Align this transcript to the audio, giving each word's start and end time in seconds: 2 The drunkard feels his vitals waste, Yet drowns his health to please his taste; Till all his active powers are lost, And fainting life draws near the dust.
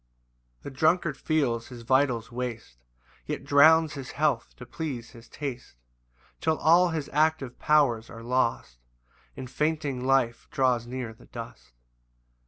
2 0.63 0.63
The 0.63 0.71
drunkard 0.75 1.15
feels 1.15 1.67
his 1.67 1.83
vitals 1.83 2.31
waste, 2.31 2.79
Yet 3.27 3.43
drowns 3.43 3.93
his 3.93 4.13
health 4.17 4.55
to 4.55 4.65
please 4.65 5.11
his 5.11 5.29
taste; 5.29 5.75
Till 6.39 6.57
all 6.57 6.89
his 6.89 7.07
active 7.13 7.59
powers 7.59 8.09
are 8.09 8.23
lost, 8.23 8.79
And 9.37 9.47
fainting 9.47 10.03
life 10.03 10.47
draws 10.49 10.87
near 10.87 11.13
the 11.13 11.27
dust. 11.27 11.73